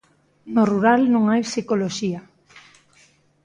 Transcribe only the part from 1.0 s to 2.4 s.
non hai psicoloxía.